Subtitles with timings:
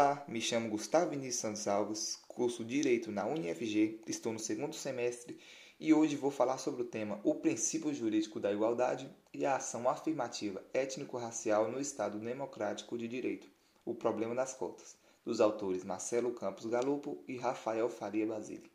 [0.00, 5.36] Olá, me chamo Gustavo Vinícius Santos Alves, curso Direito na UniFG, estou no segundo semestre
[5.80, 9.88] e hoje vou falar sobre o tema O princípio jurídico da igualdade e a ação
[9.88, 13.50] afirmativa étnico-racial no Estado Democrático de Direito,
[13.84, 18.70] o problema das cotas, dos autores Marcelo Campos Galupo e Rafael Faria Basile.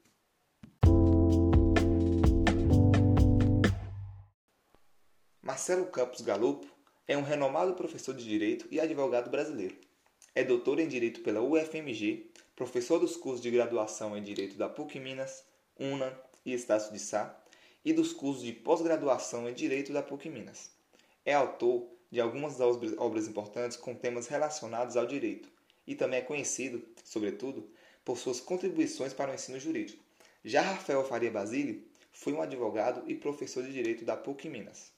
[5.42, 6.68] Marcelo Campos Galupo
[7.08, 9.93] é um renomado professor de Direito e advogado brasileiro.
[10.36, 15.00] É doutor em Direito pela UFMG, professor dos cursos de graduação em Direito da PUC
[15.00, 15.44] Minas,
[15.80, 16.12] UNA
[16.44, 17.40] e Estácio de Sá,
[17.86, 20.72] e dos cursos de pós-graduação em Direito da PUC Minas.
[21.24, 25.50] É autor de algumas obras importantes com temas relacionados ao direito,
[25.86, 27.70] e também é conhecido, sobretudo,
[28.04, 30.04] por suas contribuições para o ensino jurídico.
[30.44, 34.93] Já Rafael Faria Basile foi um advogado e professor de Direito da PUC Minas.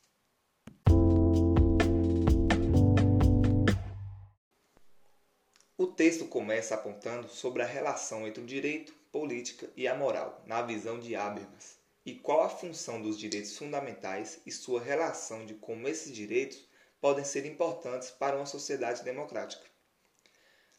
[5.78, 10.62] O texto começa apontando sobre a relação entre o direito, política e a moral, na
[10.62, 15.86] visão de Habermas, e qual a função dos direitos fundamentais e sua relação de como
[15.90, 16.66] esses direitos
[17.02, 19.66] podem ser importantes para uma sociedade democrática.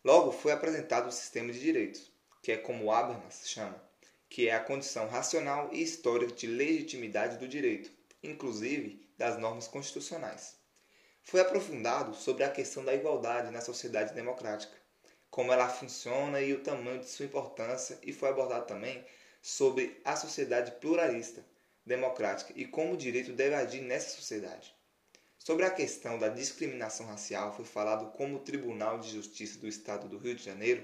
[0.02, 2.10] Logo foi apresentado o sistema de direitos,
[2.42, 3.78] que é como Habermas chama,
[4.30, 10.56] que é a condição racional e histórica de legitimidade do direito, inclusive das normas constitucionais.
[11.22, 14.85] Foi aprofundado sobre a questão da igualdade na sociedade democrática
[15.30, 19.04] como ela funciona e o tamanho de sua importância, e foi abordado também
[19.42, 21.44] sobre a sociedade pluralista,
[21.84, 24.74] democrática e como o direito deve agir nessa sociedade.
[25.38, 30.08] Sobre a questão da discriminação racial, foi falado como o Tribunal de Justiça do Estado
[30.08, 30.82] do Rio de Janeiro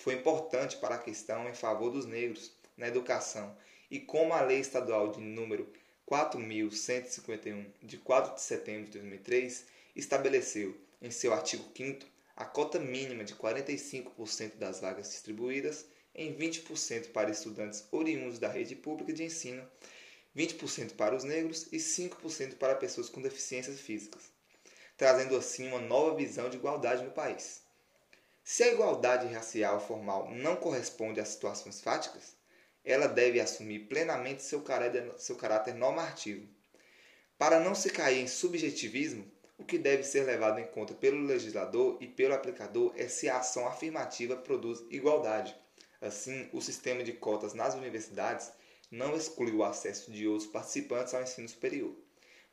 [0.00, 3.54] foi importante para a questão em favor dos negros na educação
[3.90, 5.70] e como a Lei Estadual de número
[6.06, 12.06] 4151 de 4 de setembro de 2003 estabeleceu em seu artigo 5
[12.40, 18.74] a cota mínima de 45% das vagas distribuídas em 20% para estudantes oriundos da rede
[18.74, 19.62] pública de ensino,
[20.34, 24.32] 20% para os negros e 5% para pessoas com deficiências físicas,
[24.96, 27.60] trazendo assim uma nova visão de igualdade no país.
[28.42, 32.34] Se a igualdade racial formal não corresponde às situações fáticas,
[32.82, 36.48] ela deve assumir plenamente seu caráter, seu caráter normativo.
[37.36, 41.98] Para não se cair em subjetivismo, o que deve ser levado em conta pelo legislador
[42.00, 45.54] e pelo aplicador é se a ação afirmativa produz igualdade.
[46.00, 48.50] Assim, o sistema de cotas nas universidades
[48.90, 51.94] não exclui o acesso de outros participantes ao ensino superior.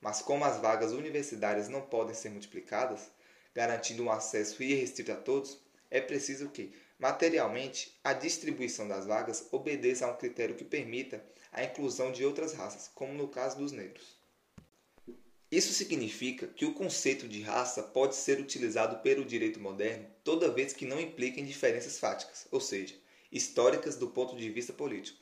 [0.02, 3.10] Mas como as vagas universitárias não podem ser multiplicadas,
[3.56, 10.06] garantindo um acesso irrestrito a todos, é preciso que, materialmente, a distribuição das vagas obedeça
[10.06, 11.24] a um critério que permita
[11.54, 14.17] a inclusão de outras raças, como no caso dos negros.
[15.50, 20.74] Isso significa que o conceito de raça pode ser utilizado pelo direito moderno toda vez
[20.74, 22.96] que não impliquem diferenças fáticas, ou seja,
[23.32, 25.18] históricas do ponto de vista político.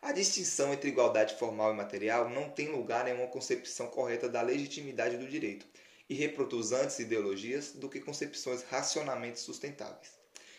[0.00, 4.40] A distinção entre igualdade formal e material não tem lugar em uma concepção correta da
[4.40, 5.66] legitimidade do direito
[6.08, 10.18] e reproduz antes ideologias do que concepções racionalmente sustentáveis.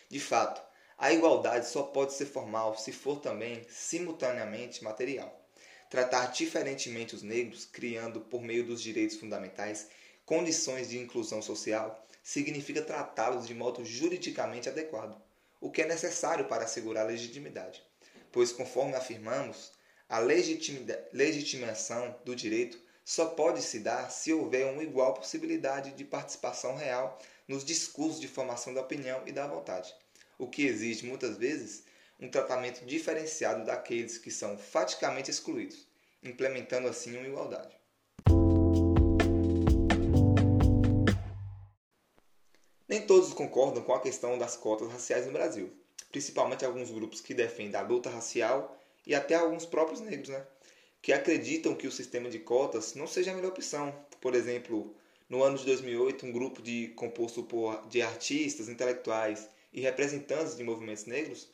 [0.10, 0.62] De fato,
[0.96, 5.41] a igualdade só pode ser formal se for também, simultaneamente, material
[5.92, 9.88] tratar diferentemente os negros, criando, por meio dos direitos fundamentais,
[10.26, 15.22] condições de inclusão social, significa tratá-los de modo juridicamente adequado,
[15.60, 17.84] o que é necessário para assegurar a legitimidade.
[18.32, 19.74] Pois, conforme afirmamos,
[20.08, 26.78] a legitimação do direito só pode se dar se houver uma igual possibilidade de participação
[26.78, 27.20] real
[27.50, 29.94] nos discursos de formação da opinião e da vontade,
[30.40, 31.84] o que exige muitas vezes
[32.22, 35.88] um tratamento diferenciado daqueles que são faticamente excluídos,
[36.24, 37.76] implementando assim uma igualdade.
[42.88, 45.74] Nem todos concordam com a questão das cotas raciais no Brasil,
[46.12, 48.78] principalmente alguns grupos que defendem a luta racial
[49.08, 50.46] e até alguns próprios negros, né?
[51.02, 53.96] que acreditam que o sistema de cotas não seja a melhor opção.
[54.20, 54.94] Por exemplo,
[55.28, 60.64] no ano de 2008, um grupo de, composto por, de artistas, intelectuais e representantes de
[60.64, 61.50] movimentos negros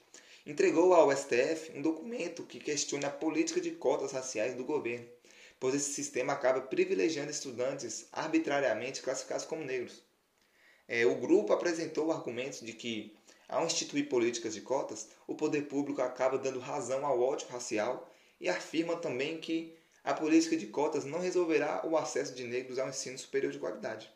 [0.48, 5.06] entregou ao STF um documento que questiona a política de cotas raciais do governo,
[5.60, 10.02] pois esse sistema acaba privilegiando estudantes arbitrariamente classificados como negros.
[10.88, 13.14] É, o grupo apresentou argumentos de que,
[13.50, 18.10] ao instituir políticas de cotas, o poder público acaba dando razão ao ódio racial
[18.40, 22.88] e afirma também que a política de cotas não resolverá o acesso de negros ao
[22.88, 24.10] ensino superior de qualidade.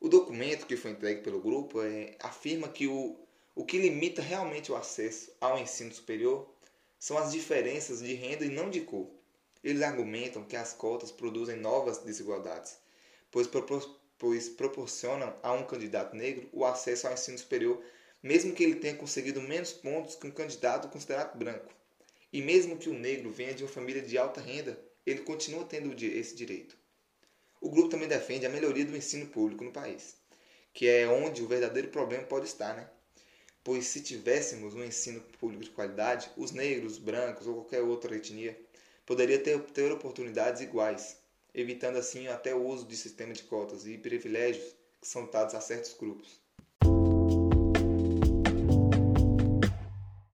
[0.00, 3.25] O documento que foi entregue pelo grupo é, afirma que o
[3.56, 6.48] o que limita realmente o acesso ao ensino superior
[6.96, 9.10] são as diferenças de renda e não de cor.
[9.64, 12.78] Eles argumentam que as cotas produzem novas desigualdades,
[13.32, 17.82] pois, propor pois proporcionam a um candidato negro o acesso ao ensino superior
[18.22, 21.72] mesmo que ele tenha conseguido menos pontos que um candidato considerado branco.
[22.32, 25.94] E mesmo que o negro venha de uma família de alta renda, ele continua tendo
[26.04, 26.76] esse direito.
[27.60, 30.16] O grupo também defende a melhoria do ensino público no país,
[30.72, 32.90] que é onde o verdadeiro problema pode estar, né?
[33.66, 38.56] Pois se tivéssemos um ensino público de qualidade, os negros, brancos ou qualquer outra etnia
[39.04, 41.16] poderia ter, ter oportunidades iguais,
[41.52, 45.60] evitando assim até o uso de sistema de cotas e privilégios que são dados a
[45.60, 46.40] certos grupos.